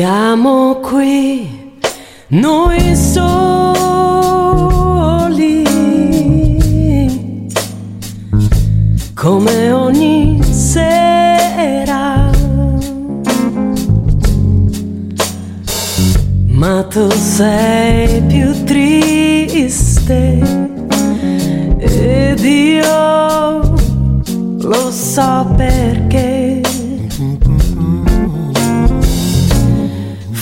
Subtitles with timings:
[0.00, 1.74] Siamo qui,
[2.28, 3.24] noi soli,
[9.12, 12.30] come ogni sera.
[16.46, 20.38] Ma tu sei più triste
[21.78, 23.74] ed io
[24.60, 26.37] lo so perché.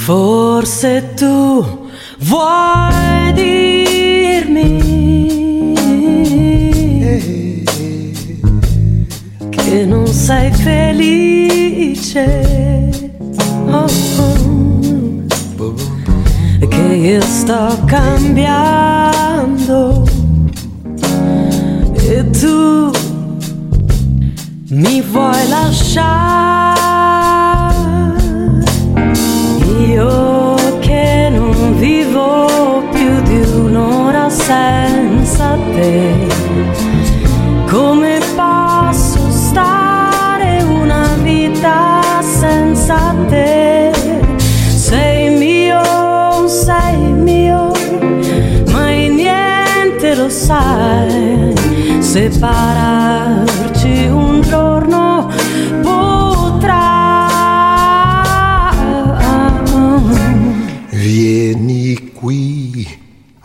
[0.07, 1.67] Forse tu
[2.21, 4.79] vuoi dirmi
[9.51, 12.25] che non sei felice.
[13.69, 13.87] Oh,
[15.59, 15.75] oh.
[16.69, 18.49] Che io sto cambiando
[21.95, 22.93] e tu
[24.69, 26.76] mi vuoi lasciare.
[29.97, 36.27] Io che non vivo più di un'ora senza te,
[37.67, 43.91] come posso stare una vita senza te?
[44.69, 47.73] Sei mio, sei mio,
[48.73, 51.55] mai niente lo sai,
[52.01, 53.29] separarci
[54.09, 54.26] un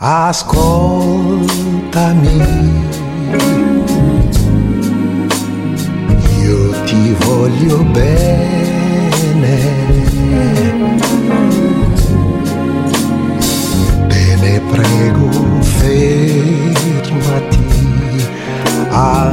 [0.04, 1.46] ascoltami.
[6.42, 9.56] Io ti voglio bene.
[14.08, 15.30] Bene, prego,
[15.60, 17.60] fermati
[18.90, 19.31] ancora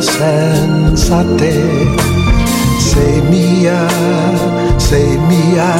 [0.00, 1.94] senza te?
[2.78, 3.86] Sei mia,
[4.76, 5.76] sei mia,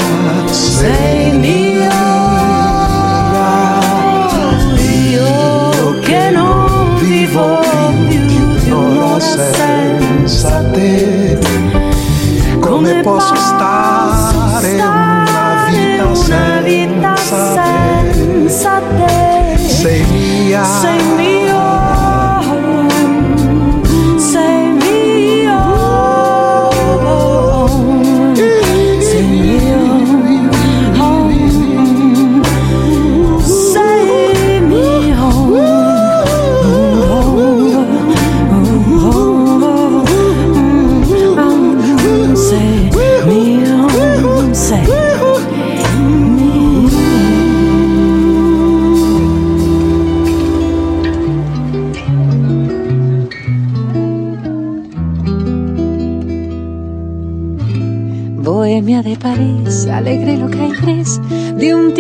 [0.51, 1.93] sei mia.
[5.11, 7.61] Io che non vivo
[8.09, 11.39] più di un'ora senza te.
[12.61, 13.94] Come posso stare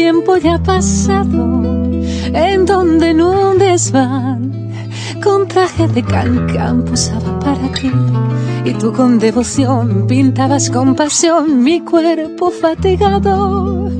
[0.04, 1.62] tiempo ya pasado,
[2.34, 4.70] en donde en un desván
[5.22, 7.90] con traje de cancán posaba para ti
[8.66, 13.90] y tú con devoción pintabas con pasión mi cuerpo fatigado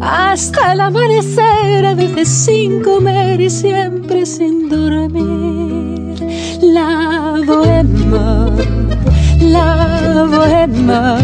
[0.00, 6.16] hasta el amanecer, a veces sin comer y siempre sin dormir.
[6.62, 8.50] La bohemia,
[9.40, 11.16] la bohemia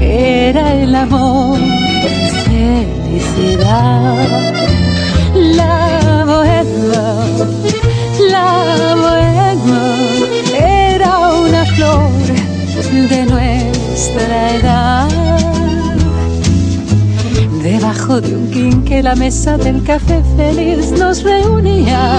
[0.00, 1.77] era el amor,
[3.38, 4.54] felicidad.
[5.34, 7.04] La bohemia,
[8.30, 9.84] la bohemia
[10.56, 12.10] era una flor
[13.08, 15.08] de nuestra edad.
[17.62, 22.18] Debajo de un quinque la mesa del café feliz nos reunía,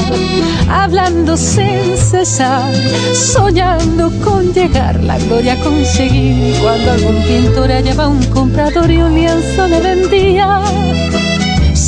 [0.69, 2.71] hablando sin cesar,
[3.13, 6.55] soñando con llegar la gloria a conseguir.
[6.61, 10.61] Cuando algún pintor hallaba un comprador y un lienzo le vendía,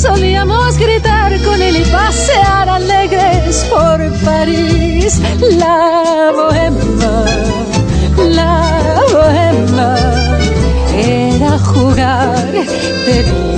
[0.02, 5.20] solíamos gritar con él y pasear alegres por París.
[5.58, 7.24] La bohemia,
[8.38, 9.94] la bohemia
[10.96, 12.50] era jugar,
[13.06, 13.51] te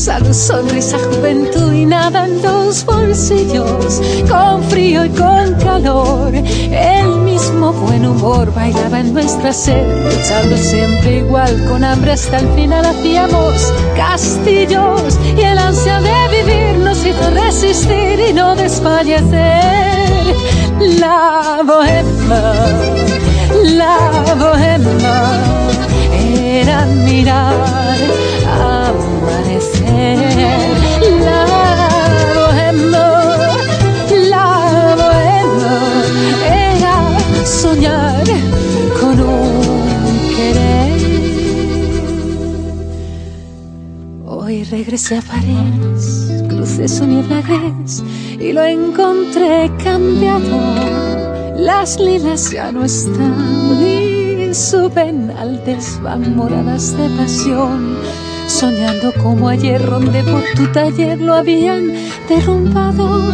[0.00, 4.00] salud, sonrisa, juventud y nada en los bolsillos.
[4.30, 11.18] Con frío y con calor, el mismo buen humor bailaba en nuestra sed, luchando siempre
[11.18, 17.30] igual con hambre hasta el final hacíamos castillos y el ansia de vivir nos hizo
[17.30, 20.34] resistir y no desfallecer.
[20.98, 22.42] La bohemia,
[23.76, 25.60] la bohemia
[26.58, 27.89] era mirar
[28.90, 30.18] amanecer.
[31.26, 31.44] La
[32.36, 33.08] bohemia,
[34.30, 34.48] la
[35.00, 35.78] bohemia
[36.76, 36.96] era
[37.44, 38.24] soñar
[39.00, 41.00] con un querer.
[44.26, 47.42] Hoy regresé a París, crucé su niebla
[48.38, 50.58] y lo encontré cambiado.
[51.56, 57.98] Las lilas ya no están y suben al desván moradas de pasión.
[58.50, 61.92] Soñando como ayer donde por tu taller lo habían
[62.28, 63.32] derrumbado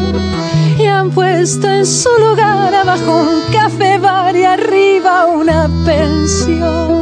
[0.78, 6.95] y han puesto en su lugar abajo un café bar y arriba una pensión.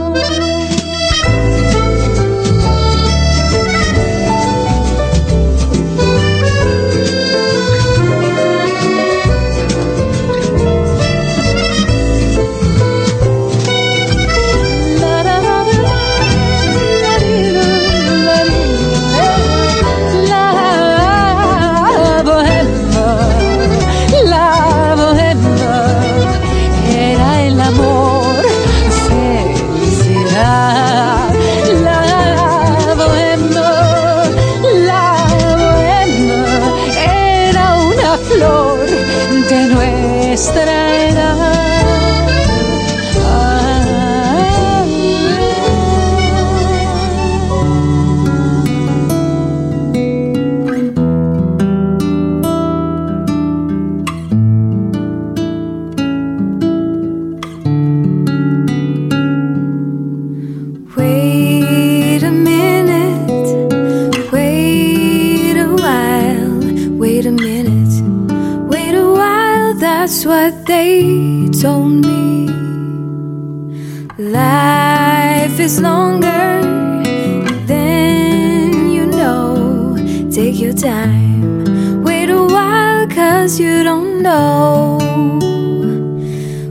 [83.45, 84.97] Cause you don't know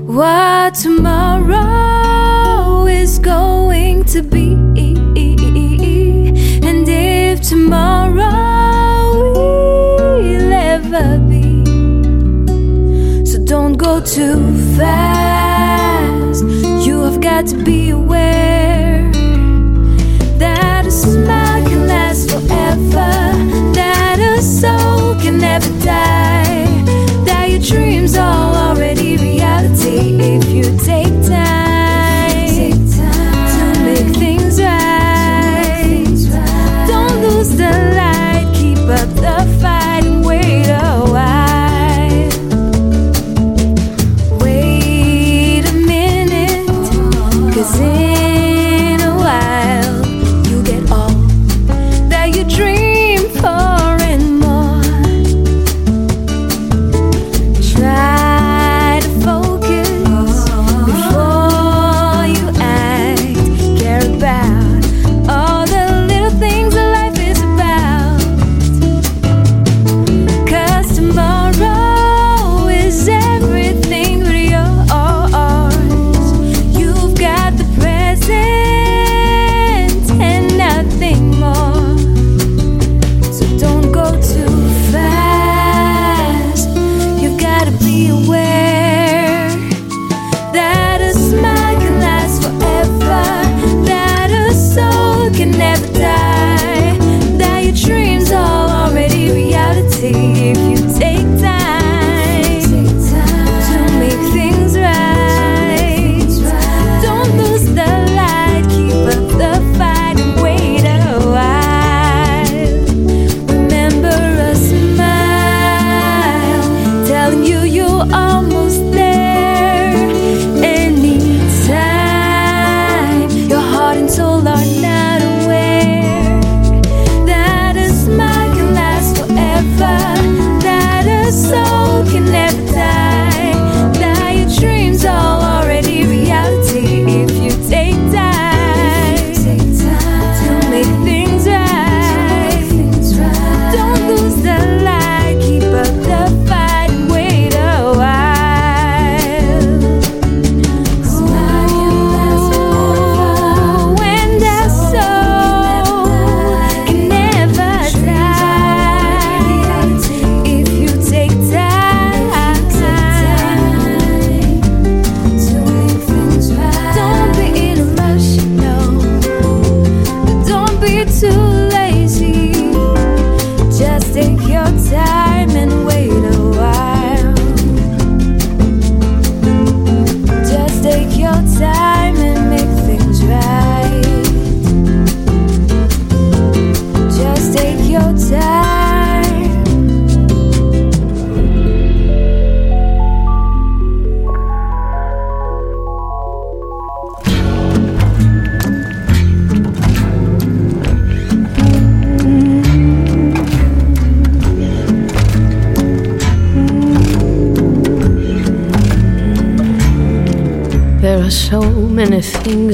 [0.08, 1.68] what tomorrow
[2.88, 4.54] is going to be.
[6.68, 8.24] And if tomorrow
[10.18, 11.64] will ever be.
[13.24, 14.42] So don't go too
[14.76, 16.44] fast.
[16.88, 19.12] You have got to be aware
[20.40, 23.12] that a smile can last forever,
[23.78, 26.43] that a soul can never die,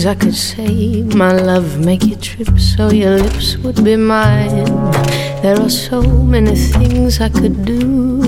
[0.09, 1.03] I could say.
[1.03, 4.65] My love, make you trip so your lips would be mine.
[5.43, 7.79] There are so many things I could do,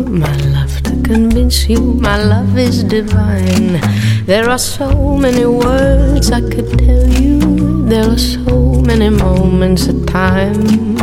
[0.06, 3.82] my love, to convince you my love is divine.
[4.28, 7.40] There are so many words I could tell you.
[7.90, 10.98] There are so many moments of time.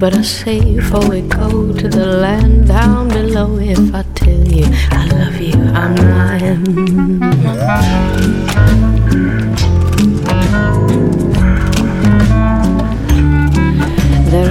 [0.00, 4.66] But I say before we go to the land down below, if I tell you
[4.90, 6.64] I love you, I'm lying.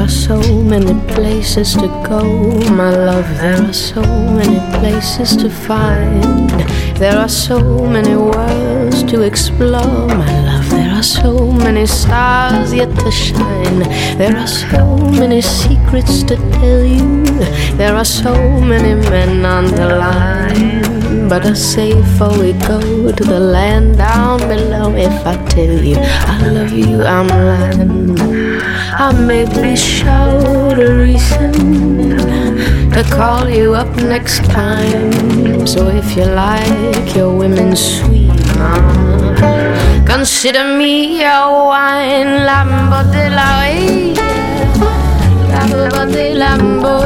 [0.03, 2.23] Are so many places to go,
[2.71, 3.27] my love.
[3.39, 6.49] There are so many places to find.
[6.99, 10.69] There are so many worlds to explore, my love.
[10.69, 13.79] There are so many stars yet to shine.
[14.17, 17.23] There are so many secrets to tell you.
[17.77, 21.29] There are so many men on the line.
[21.29, 25.95] But I say before we go to the land down below, if I tell you
[25.97, 28.42] I love you, I'm lying.
[28.95, 31.51] I may be short a reason
[32.91, 35.65] to call you up next time.
[35.65, 43.65] So if you like your women sweet, uh, consider me your wine, Lambo de la
[45.49, 47.03] Lambo de Lambo,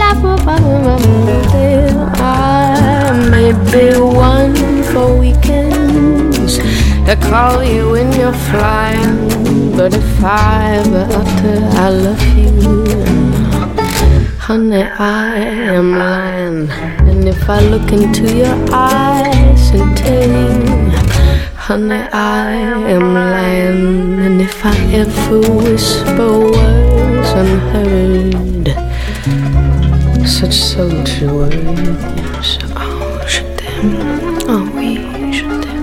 [0.00, 0.36] Lambo
[2.20, 6.58] I may be one for weekends
[7.06, 13.39] to call you when you're flying, but if I ever utter I love you.
[14.50, 15.36] Honey, I
[15.76, 16.68] am lying.
[17.08, 20.90] And if I look into your eyes and tell you,
[21.54, 22.50] honey, I
[22.90, 24.18] am lying.
[24.18, 28.74] And if I ever whisper words unheard,
[30.28, 33.94] such sultry words, oh, je t'aime,
[34.48, 34.98] oh oui,
[35.32, 35.79] je t'aime.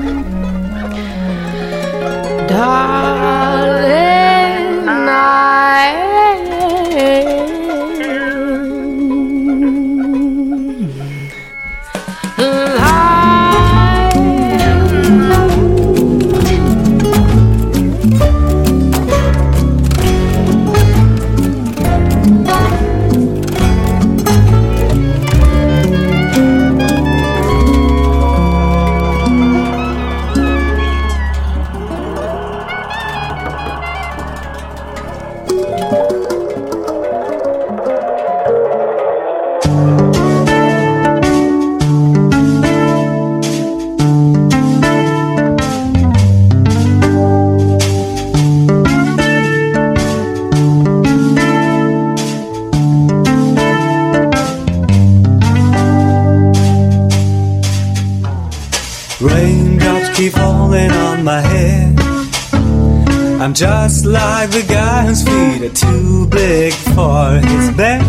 [65.76, 68.04] Too big for his bed.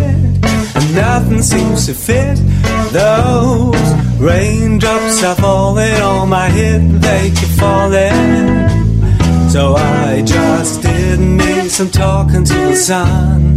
[0.74, 2.38] And nothing seems to fit.
[2.92, 8.78] Those raindrops are falling on my head, they keep falling.
[9.50, 13.54] So I just did me some talking to the sun.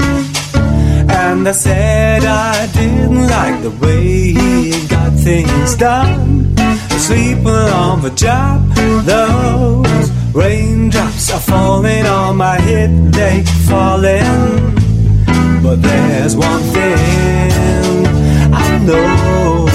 [1.10, 6.56] And I said I didn't like the way he got things done.
[6.98, 8.74] Sleeping on the job,
[9.06, 14.76] those raindrops are falling on my head, they falling.
[15.64, 18.06] But there's one thing
[18.54, 19.68] I know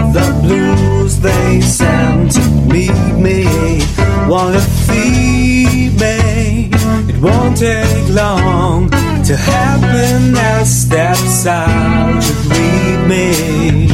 [0.00, 2.40] of the blues they send to
[2.72, 3.82] meet me
[4.28, 6.70] want to feed me.
[7.10, 9.82] It won't take long to happen.
[9.92, 13.88] happiness steps out to greet me.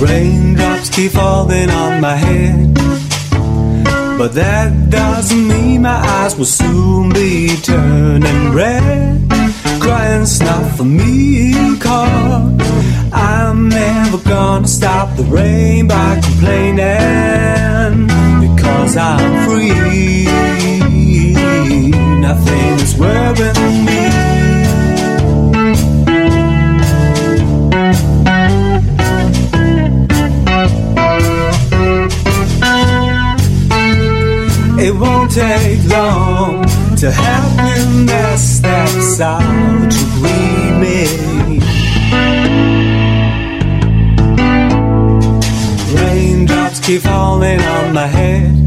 [0.00, 0.43] Raindrops
[0.94, 2.72] keep falling on my head.
[4.16, 9.28] But that doesn't mean my eyes will soon be turning red.
[9.80, 18.06] Crying's not for me, cause I'm never gonna stop the rain by complaining.
[18.46, 20.26] Because I'm free,
[22.20, 24.03] nothing is worrying me.
[35.34, 36.64] Take long
[36.96, 41.60] to help happiness steps walks out to greet me.
[45.96, 48.66] Raindrops keep falling on my head.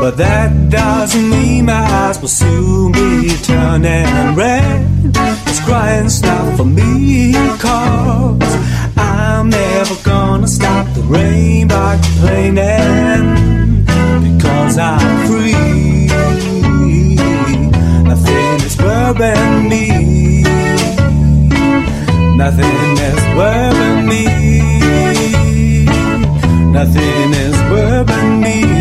[0.00, 4.86] But that doesn't mean my eyes will soon be turning red.
[5.46, 8.54] It's crying stop for me, cause
[8.98, 13.63] I'm never gonna stop the rain by complaining.
[14.74, 16.08] Because I'm free.
[18.02, 20.42] Nothing is worrying me.
[22.36, 24.24] Nothing is worrying me.
[26.72, 28.73] Nothing is worrying me.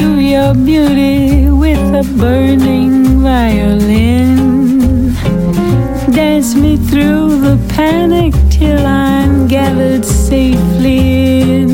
[0.00, 5.12] to your beauty with a burning violin.
[6.10, 11.00] Dance me through the panic till I'm gathered safely
[11.60, 11.68] in.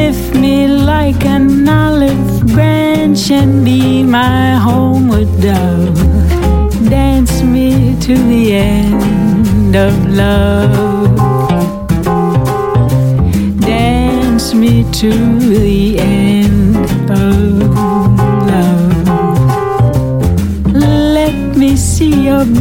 [0.00, 5.98] Lift me like an olive branch and be my homeward dove.
[6.88, 11.16] Dance me to the end of love.
[13.60, 16.17] Dance me to the end.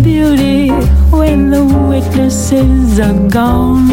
[0.01, 0.69] beauty
[1.11, 3.87] when the witnesses are gone.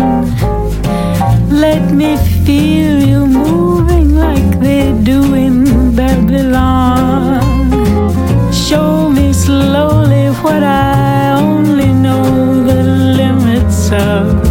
[1.50, 7.42] Let me feel you moving like they do in Babylon.
[8.52, 12.82] Show me slowly what I only know the
[13.20, 14.42] limits of.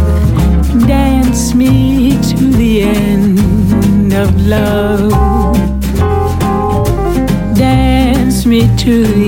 [0.86, 5.12] Dance me to the end of love.
[7.56, 9.23] Dance me to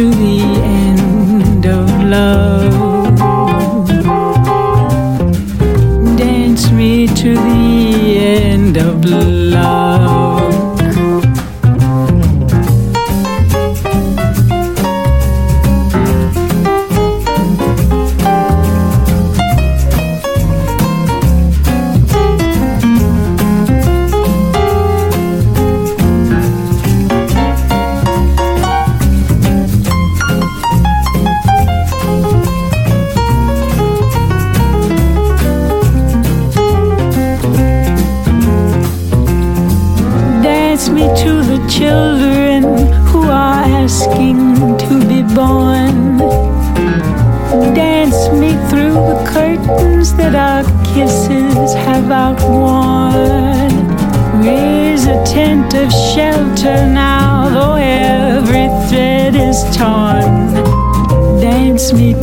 [0.00, 2.79] to the end of love.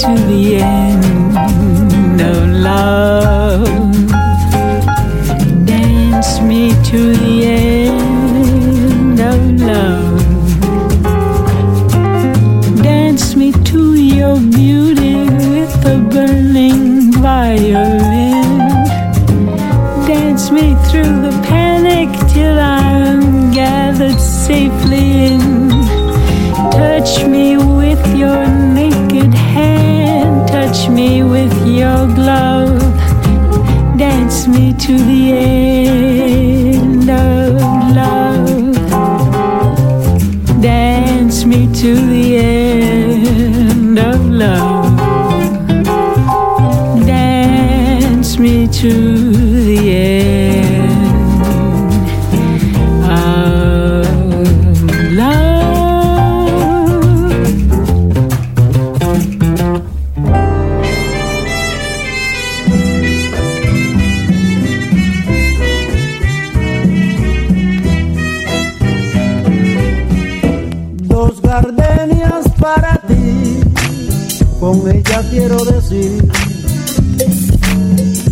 [0.08, 0.76] to the end.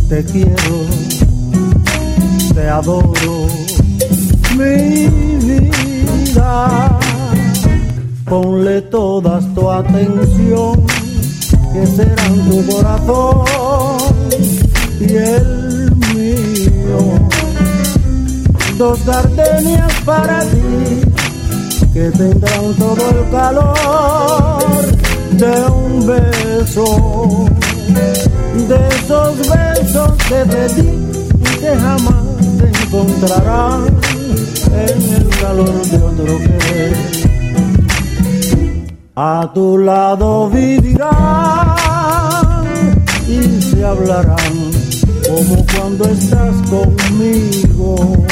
[0.10, 0.86] Te quiero,
[2.54, 3.48] te adoro,
[4.58, 5.08] mi
[5.39, 7.00] vida.
[8.26, 10.86] Ponle toda tu atención,
[11.74, 13.46] que serán tu corazón
[15.00, 17.00] y el mío.
[18.78, 21.02] Dos gardenias para ti,
[21.94, 24.65] que tendrán todo el calor
[25.32, 27.46] de un beso,
[28.63, 30.89] de esos besos que te di
[31.39, 32.24] y que jamás
[32.58, 33.82] te encontrarán
[34.72, 36.96] en el calor de otro querer.
[39.15, 41.76] A tu lado vivirán
[43.28, 44.72] y se hablarán
[45.28, 48.26] como cuando estás conmigo.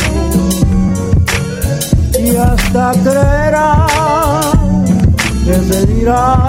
[2.17, 4.85] Y hasta creerán
[5.45, 6.47] que se dirá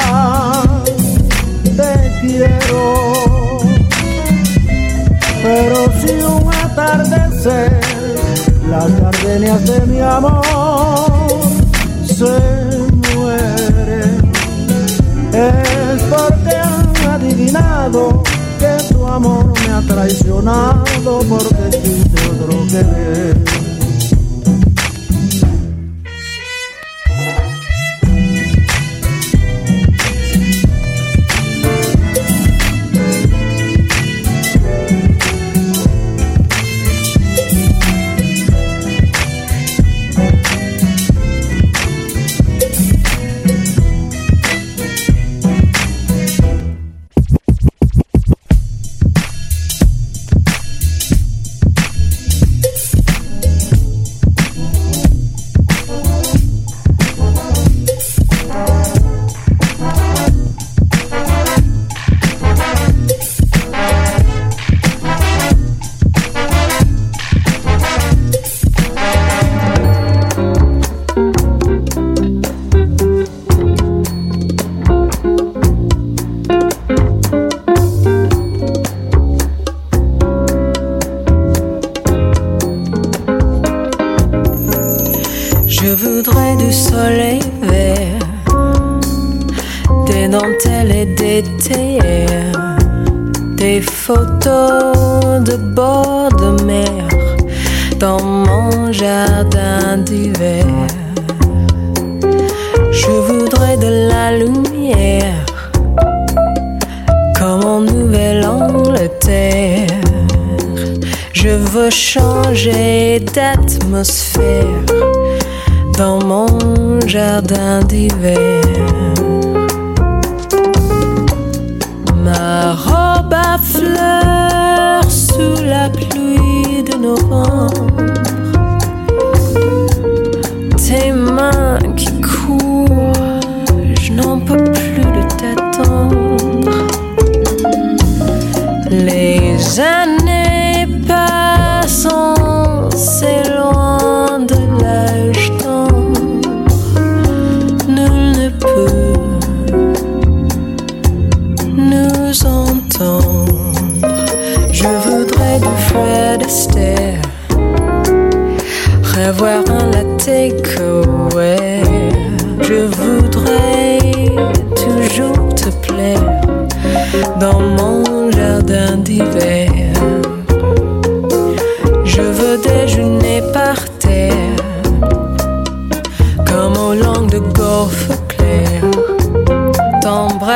[1.77, 3.34] te quiero.
[5.45, 7.79] Pero si un atardecer
[8.71, 10.43] las gardenias de mi amor
[12.07, 12.41] se
[13.15, 14.33] mueren,
[15.31, 18.23] es porque han adivinado
[18.59, 23.54] que tu amor me ha traicionado porque quise otro querer.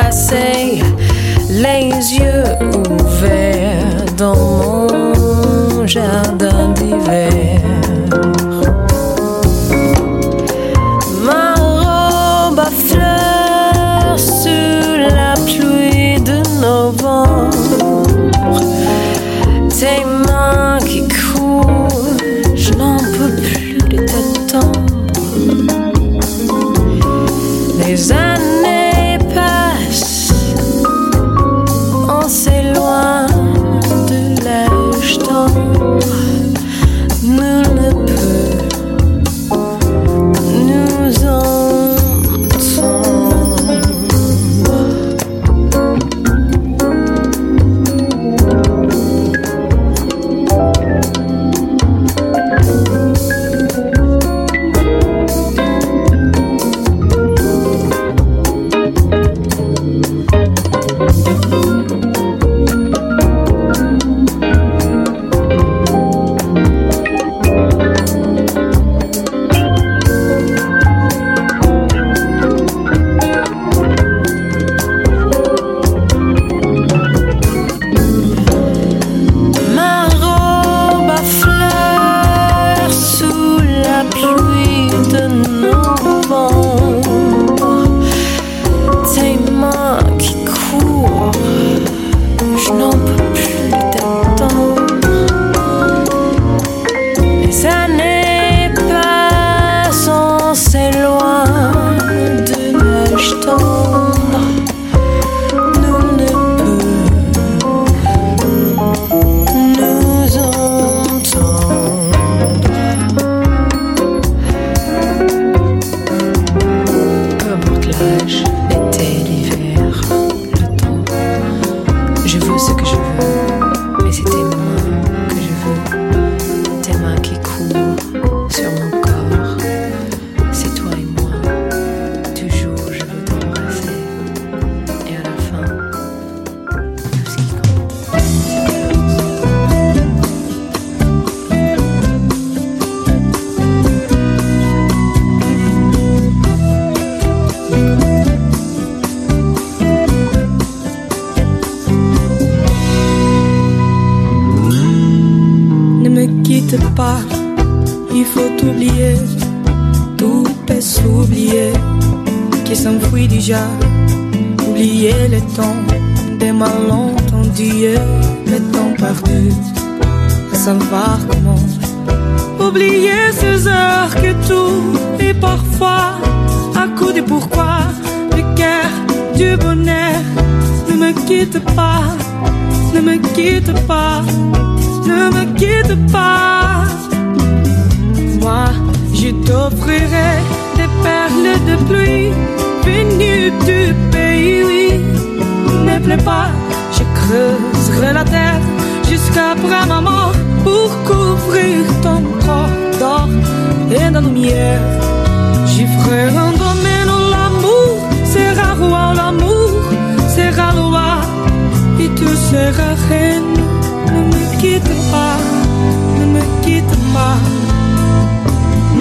[0.09, 0.81] passer
[1.51, 2.43] les yeux
[2.89, 7.78] ouverts dans mon jardin d'hiver.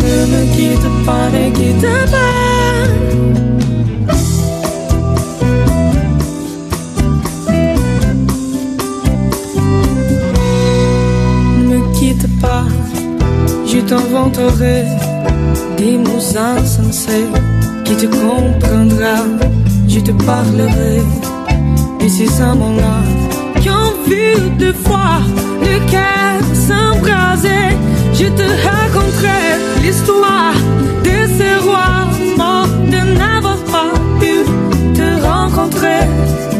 [0.02, 2.28] Ne me quitte pas, ne quitte pas.
[11.70, 12.64] Ne quitte pas,
[13.66, 14.84] je t'inventerai
[15.76, 17.26] des mots insensés
[17.84, 19.16] qui te comprendra.
[19.88, 21.02] Je te parlerai
[22.00, 22.98] de ces amants-là
[23.60, 25.20] qui ont vu deux fois
[25.62, 27.76] le cœur s'embraser.
[28.20, 29.44] Je te raconterai
[29.80, 30.54] l'histoire
[31.04, 34.34] de ces rois morts de n'avoir pas pu
[34.92, 36.02] te rencontrer.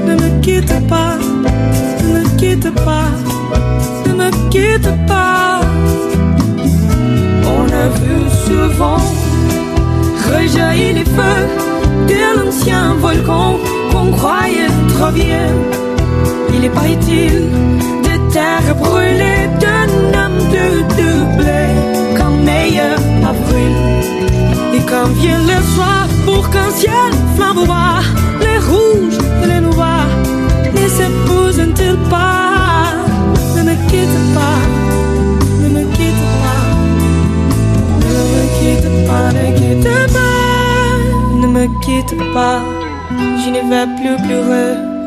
[0.07, 1.17] Ne me quitte pas,
[2.05, 3.11] ne me quitte pas,
[4.07, 5.61] ne me quitte pas.
[7.57, 8.17] On a vu
[8.47, 9.03] souvent
[10.31, 11.45] rejaillir les feux
[12.07, 13.57] de l'ancien volcan
[13.91, 15.51] qu'on croyait trop vieux.
[16.55, 17.49] Il est pas utile
[18.05, 19.89] de terre brûlée d'un
[20.21, 21.18] homme de quand
[22.77, 23.75] avril.
[24.75, 28.01] Et quand vient le soir pour qu'un ciel flamboie,
[28.41, 30.13] les rouges et les noirs
[30.75, 32.93] ne s'épousent-ils pas.
[33.57, 34.61] Ne me quitte pas,
[35.63, 36.65] ne me quitte pas,
[38.07, 42.61] ne me quitte pas, ne quitte pas, ne me quitte pas,
[43.43, 44.99] je ne vais plus pleurer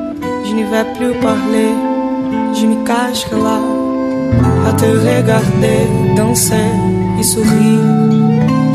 [0.51, 1.71] je ne vais plus parler,
[2.53, 3.59] je me cacherai là
[4.67, 6.71] à te regarder, danser
[7.23, 7.79] sourire.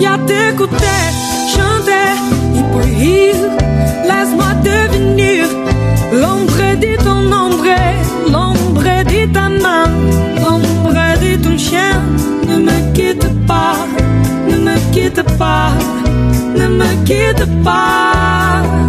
[0.00, 1.04] Et à t'écouter,
[1.54, 2.14] chanter
[2.58, 3.50] et puis rire.
[4.04, 5.46] Laisse-moi devenir
[6.12, 7.66] l'ombre de ton ombre,
[8.30, 9.88] l'ombre de ta main,
[10.42, 12.00] l'ombre de ton chien.
[12.46, 13.76] Ne me quitte pas,
[14.48, 15.70] ne me quitte pas,
[16.56, 18.85] ne me quitte pas.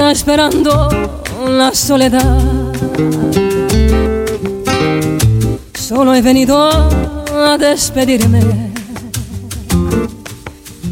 [0.00, 0.88] Está esperando
[1.46, 2.38] la soledad.
[5.74, 8.72] Solo he venido a despedirme.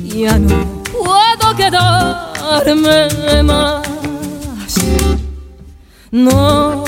[0.04, 0.56] Ya no
[0.92, 3.88] puedo quedarme más.
[6.10, 6.84] No,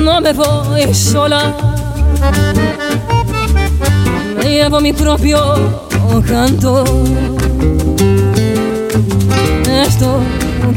[0.00, 1.54] no me voy sola
[4.36, 5.38] me llevo mi propio
[6.26, 6.84] canto.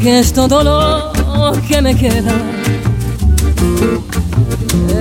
[0.00, 1.12] Que es todo lo
[1.66, 2.32] que me queda.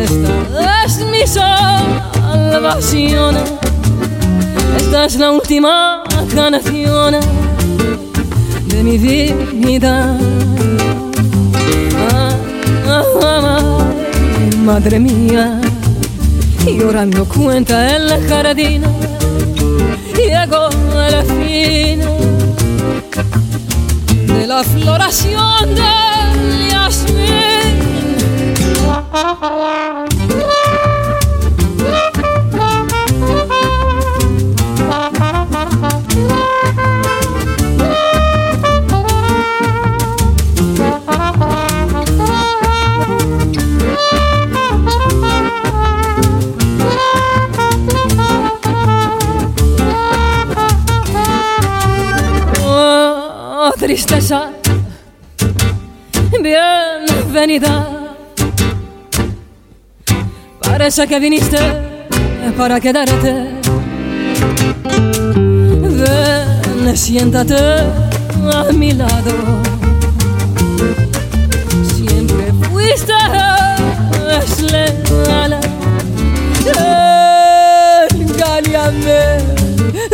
[0.01, 1.25] Esta es mi
[2.45, 3.35] salvación.
[4.77, 7.15] Esta es la última canción
[8.67, 10.17] de mi vida.
[12.11, 12.35] Ah,
[12.87, 13.79] ah, ah,
[14.63, 15.61] madre mía
[16.75, 18.87] llorando cuenta en la jardina
[20.15, 22.16] llegó a la fina
[24.37, 28.53] de la floración del yasmín.
[53.97, 54.51] Tristeza,
[56.39, 58.15] bienvenida.
[60.59, 61.57] Parece que viniste
[62.55, 63.33] para quedarte.
[65.97, 67.55] Ven, siéntate
[68.53, 69.33] a mi lado.
[71.95, 73.13] Siempre fuiste
[74.71, 75.59] leal.
[78.11, 79.19] Engáñame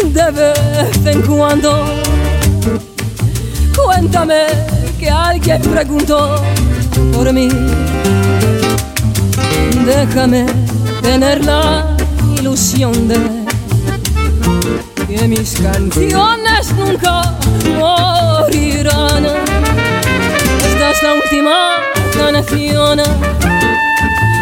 [0.06, 2.03] de vez en cuando
[4.14, 4.46] Cuéntame
[5.00, 6.36] que alguien preguntó
[7.14, 7.50] por mí.
[9.88, 10.46] Déjame
[11.02, 11.98] tener la
[12.38, 13.18] ilusión de
[15.08, 17.34] que mis canciones nunca
[17.80, 19.26] morirán.
[20.68, 21.58] Esta es la última
[22.16, 22.98] canción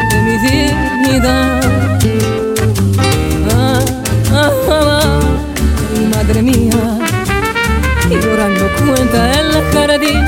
[0.10, 1.62] de mi dignidad.
[3.56, 3.80] Ah,
[4.34, 5.20] ah, ah,
[6.14, 7.01] madre mía
[8.42, 10.26] y llorando cuenta en la jardín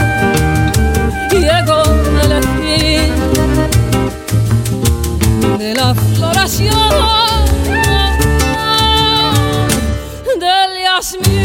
[1.32, 1.82] llegó
[2.22, 3.12] a la fin
[5.58, 6.76] de la floración
[10.40, 11.44] del yasmín.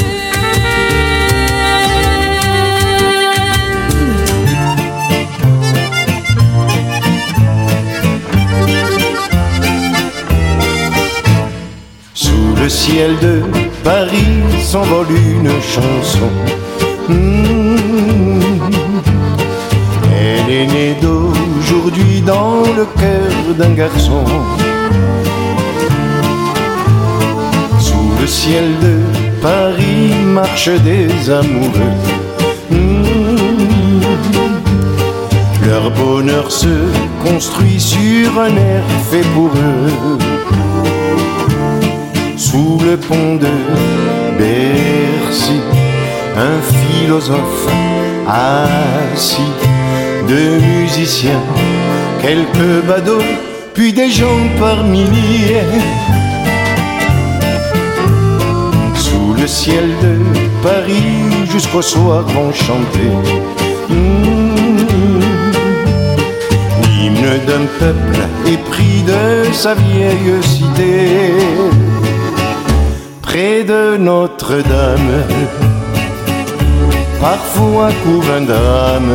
[12.12, 13.42] Sous le ciel de
[13.82, 14.37] Paris
[14.72, 16.28] s'envole une chanson.
[17.08, 17.70] Hmm.
[20.20, 24.24] Elle est née d'aujourd'hui dans le cœur d'un garçon.
[27.80, 28.96] Sous le ciel de
[29.40, 31.96] Paris marchent des amoureux.
[32.70, 34.02] Hmm.
[35.66, 36.74] Leur bonheur se
[37.24, 40.18] construit sur un air fait pour eux
[42.36, 45.60] sous le pont de Bercy,
[46.36, 47.66] un philosophe
[48.26, 49.52] assis,
[50.28, 51.42] deux musiciens,
[52.22, 53.32] quelques badauds,
[53.74, 55.80] puis des gens par milliers.
[58.94, 60.14] Sous le ciel de
[60.62, 63.10] Paris, jusqu'au soir vont chanter.
[63.88, 64.48] Mmh.
[66.84, 71.08] L'hymne d'un peuple épris de sa vieille cité
[73.38, 75.12] près de Notre-Dame,
[77.20, 79.14] parfois couvre un drame.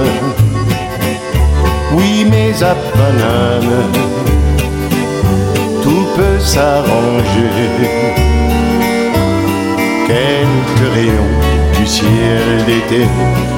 [1.95, 3.75] Oui, mais à Paname,
[5.83, 7.49] tout peut s'arranger.
[10.07, 11.35] Quelques rayons
[11.77, 13.01] du ciel d'été,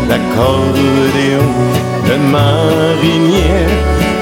[0.09, 1.51] l'accordéon,
[2.09, 3.65] le marinier,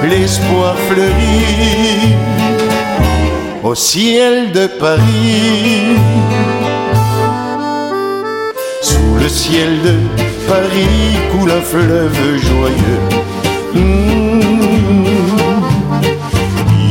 [0.09, 2.15] l'espoir fleurit
[3.64, 5.95] au ciel de Paris.
[8.82, 9.95] Sous le ciel de
[10.47, 13.03] Paris coule un fleuve joyeux.
[13.74, 14.41] Mmh.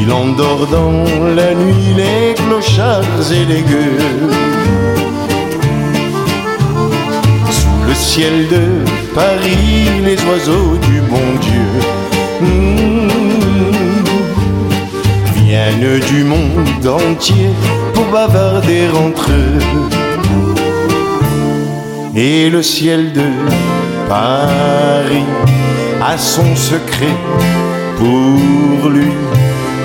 [0.01, 1.05] Il endort dans
[1.37, 4.31] la nuit les clochards et les gueux.
[7.51, 8.65] Sous le ciel de
[9.15, 11.69] Paris, les oiseaux du bon Dieu.
[12.41, 12.82] Mmh
[15.71, 17.51] du monde entier
[17.95, 19.61] pour bavarder entre eux.
[22.17, 23.23] Et le ciel de
[24.09, 25.25] Paris
[26.03, 27.17] a son secret
[27.97, 29.13] pour lui.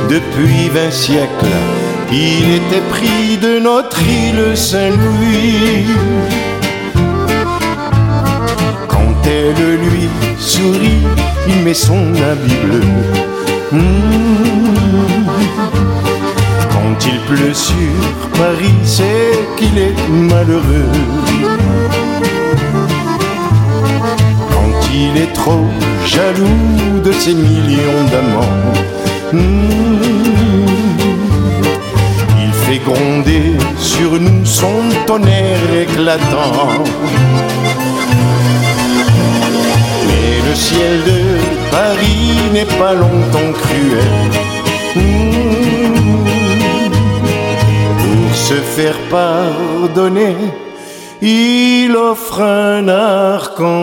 [0.10, 1.60] Depuis vingt siècles,
[2.12, 5.86] il était pris de notre île Saint-Louis.
[8.88, 10.10] Quand elle lui
[10.40, 11.04] sourit,
[11.48, 12.82] il met son habit bleu.
[13.72, 14.77] Mmh.
[17.00, 20.92] Quand il pleut sur Paris, c'est qu'il est malheureux.
[24.52, 25.66] Quand il est trop
[26.08, 28.74] jaloux de ses millions d'amants,
[29.32, 30.66] hmm,
[32.42, 36.84] il fait gronder sur nous son tonnerre éclatant.
[40.08, 41.22] Mais le ciel de
[41.70, 44.32] Paris n'est pas longtemps cruel.
[44.96, 45.77] Hmm,
[48.78, 50.36] faire pardonner,
[51.20, 53.78] il offre un arc-en-ciel.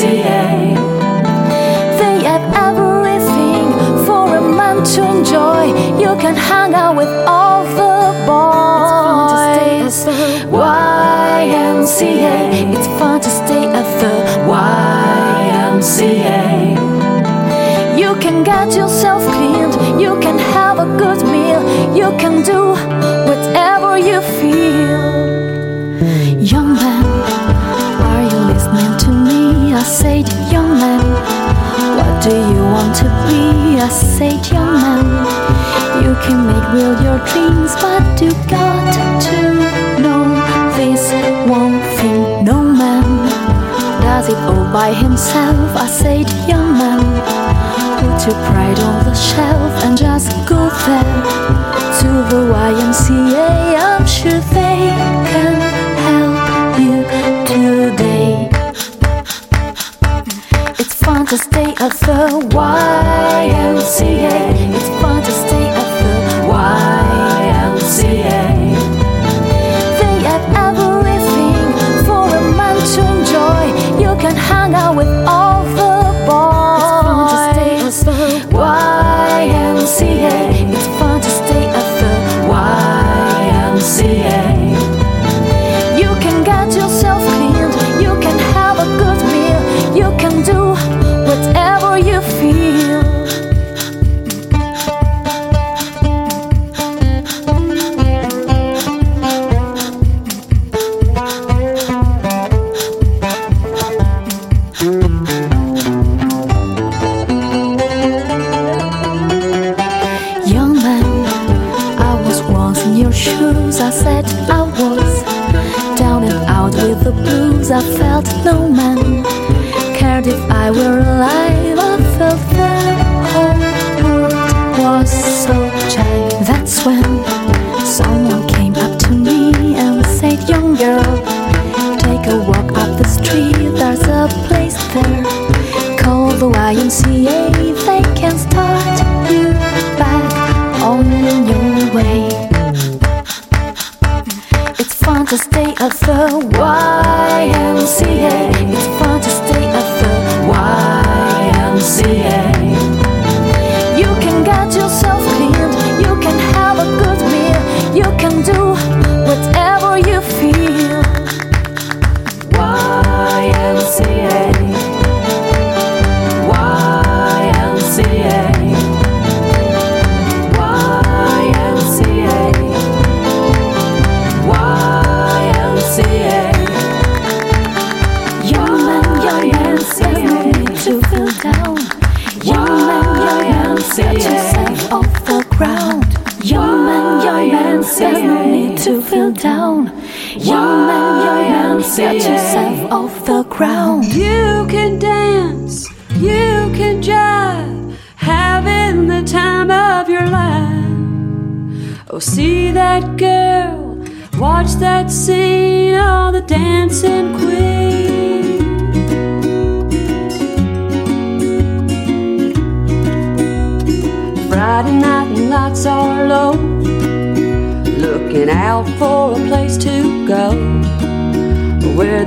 [1.99, 3.67] They have everything
[4.05, 5.63] for a man to enjoy.
[5.99, 10.05] You can hang out with all the boys.
[10.05, 12.35] The YMCA.
[12.75, 14.13] It's fun to stay at the
[15.67, 16.45] YMCA.
[17.99, 21.61] You can get yourself cleaned, you can have a good meal,
[21.93, 22.77] you can do
[24.17, 25.07] you feel?
[26.41, 27.05] Young man,
[28.09, 29.73] are you listening to me?
[29.73, 31.05] I said, young man,
[31.97, 33.79] what do you want to be?
[33.79, 35.05] I said, young man,
[36.03, 38.93] you can make real your dreams, but you got
[39.27, 39.37] to
[40.01, 40.23] know
[40.77, 41.11] this
[41.47, 42.43] one thing.
[42.43, 43.03] No man
[44.01, 45.75] does it all by himself.
[45.75, 47.03] I said, young man,
[47.99, 51.66] put your pride on the shelf and just go there
[52.07, 53.49] to the YMCA.
[53.87, 54.79] I'm sure they
[55.31, 55.55] can
[56.05, 56.97] help you
[57.51, 58.49] today.
[60.79, 62.21] It's fun to stay at the
[62.55, 64.37] YMCA.
[64.77, 64.89] It's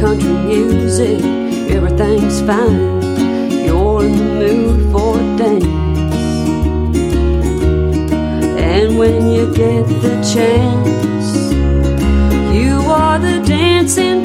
[0.00, 1.22] country music,
[1.70, 3.02] everything's fine.
[3.66, 5.66] You're in the mood for a dance.
[8.58, 11.52] And when you get the chance,
[12.56, 14.19] you are the dancing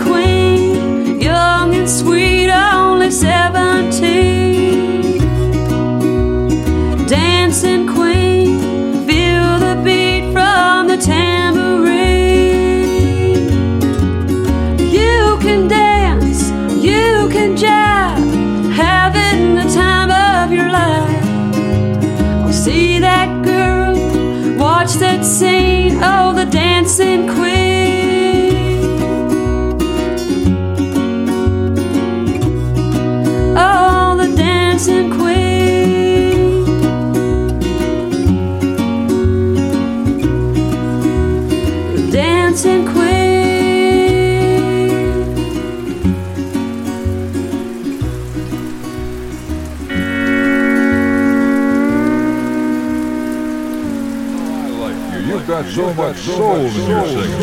[55.96, 57.40] much soul in your singing.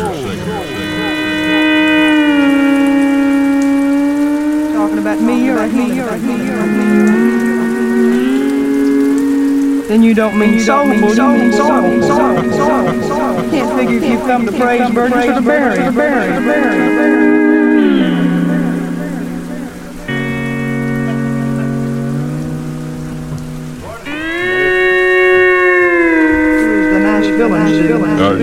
[4.73, 6.83] Talking about me, you're me, you're me, you're me.
[9.87, 12.85] Then you don't mean soul, you mean soul, soul, soul, soul.
[13.49, 17.41] Can't figure if you've come to praise birds or to bury,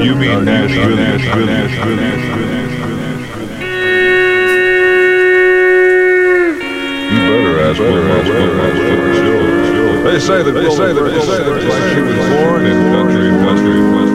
[0.05, 2.70] you mean Nashville, Nashville, Nashville, Nashville.
[7.11, 11.44] You better ask better ask better ask They say that they say that they say
[11.44, 14.09] that like she was born in country and country and country.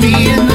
[0.00, 0.51] Me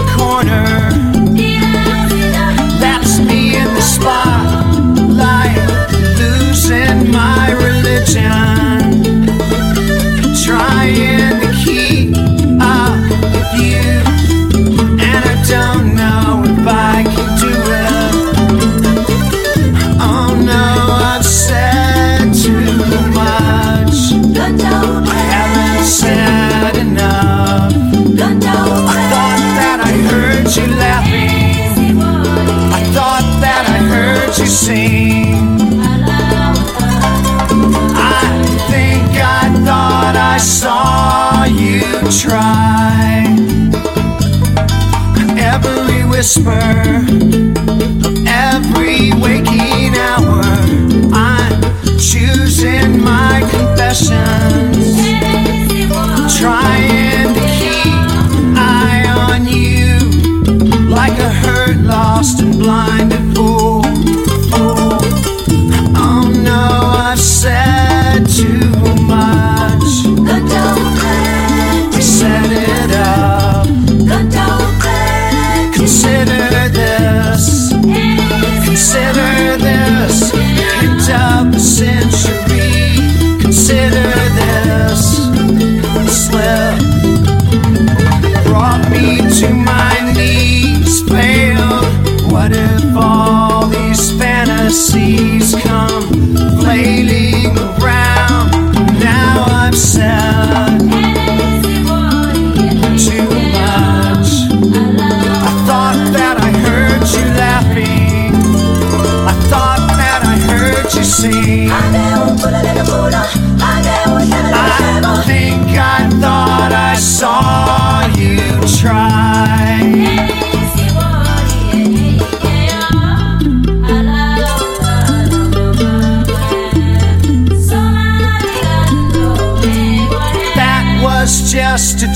[46.45, 46.86] whisper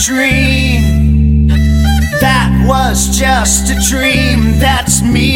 [0.06, 1.48] dream.
[2.22, 4.58] That was just a dream.
[4.58, 5.31] That's me.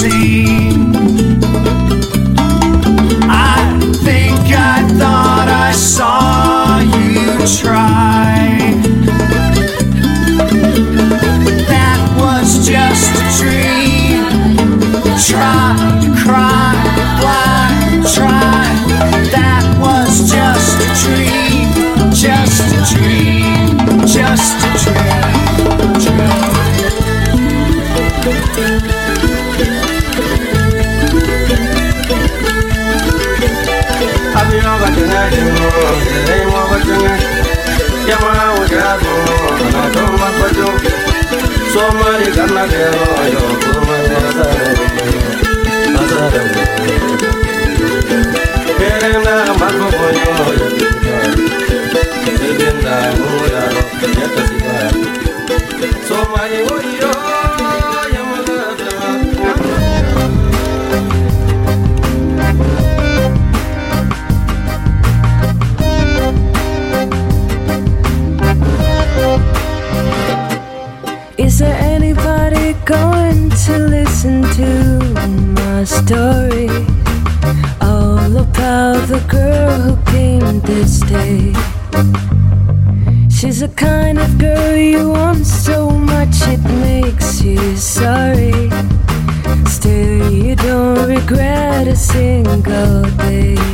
[0.00, 0.69] see.
[42.40, 43.10] Kama leo
[56.08, 56.89] So my
[74.22, 75.14] listen to
[75.62, 76.68] my story
[77.80, 81.54] all about the girl who came this day.
[83.30, 88.70] She's the kind of girl you want so much it makes you sorry.
[89.66, 93.69] Still, you don't regret a single day.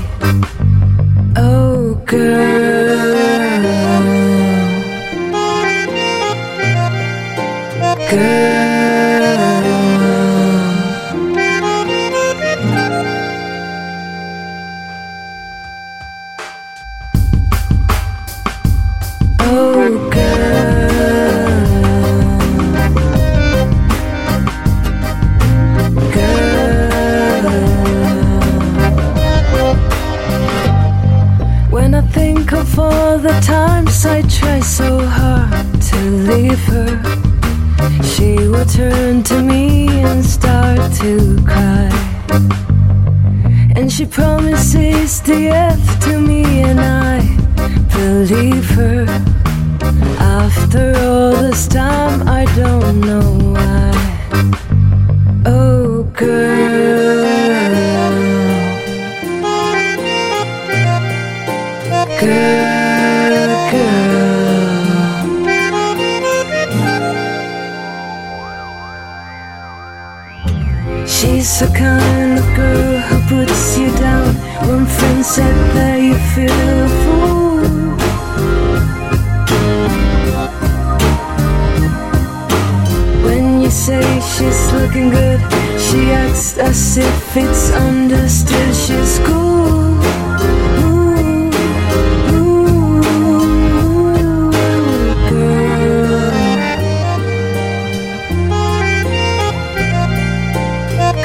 [86.95, 89.57] if it's understood, she's cool.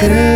[0.01, 0.30] Girl.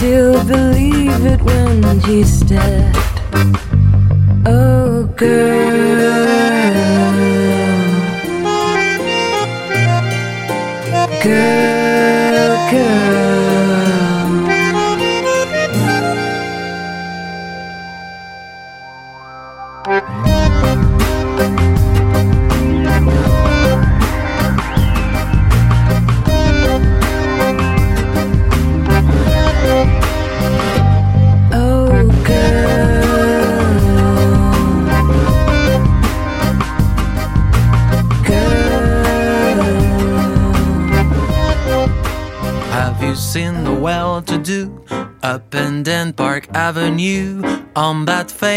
[0.00, 3.09] Still believe it when he's dead?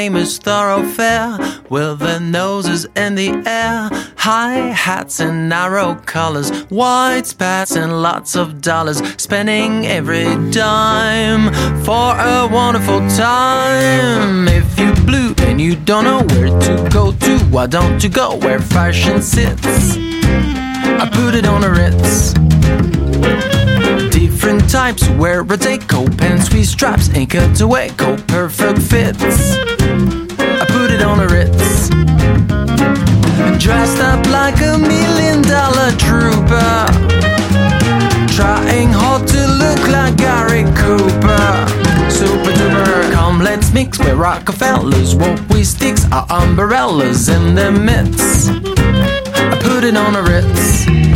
[0.04, 1.38] Famous thoroughfare
[1.70, 8.36] with their noses in the air, high hats and narrow collars, white spats and lots
[8.36, 11.46] of dollars, spending every dime
[11.86, 14.46] for a wonderful time.
[14.50, 18.36] If you blue and you don't know where to go to, why don't you go
[18.36, 19.96] where fashion sits?
[19.96, 23.03] I put it on a Ritz.
[24.44, 29.56] Different types wear a deco, pants with straps and cutaway coat, perfect fits.
[29.56, 31.88] I put it on a Ritz.
[33.64, 36.92] Dressed up like a million dollar trooper.
[38.36, 42.12] Trying hard to look like Gary Cooper.
[42.12, 48.50] Super duper, come let's mix where Rockefellers walk with sticks, our umbrellas in their midst.
[48.50, 51.13] I put it on a Ritz.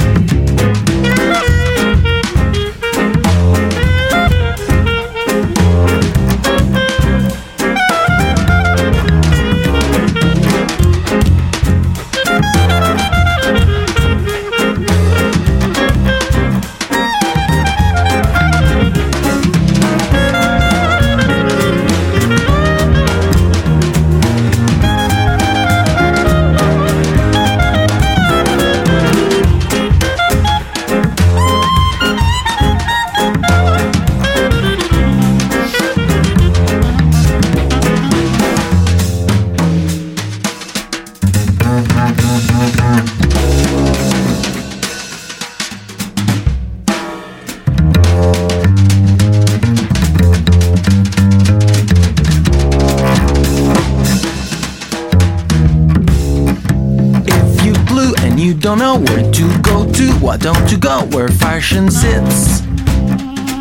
[60.28, 62.62] Why don't you go where fashion sits?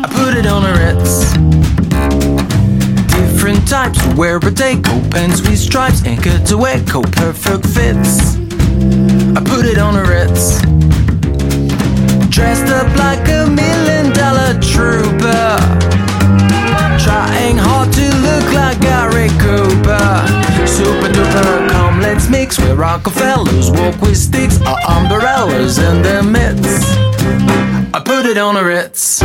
[0.03, 1.31] I put it on a Ritz.
[3.15, 8.35] Different types wear a deco, pants with stripes and cutaway coat, perfect fits.
[9.37, 10.59] I put it on a Ritz.
[12.27, 15.46] Dressed up like a million dollar trooper.
[22.47, 26.81] Let's where Rockefellers walk with sticks, our umbrellas in their midst.
[27.93, 29.21] I put it on a Ritz.